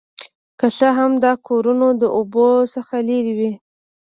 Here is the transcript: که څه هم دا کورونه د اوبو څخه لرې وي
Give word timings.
که 0.59 0.67
څه 0.77 0.87
هم 0.97 1.11
دا 1.25 1.33
کورونه 1.47 1.87
د 2.01 2.03
اوبو 2.17 2.47
څخه 2.73 2.95
لرې 3.07 3.33
وي 3.37 3.51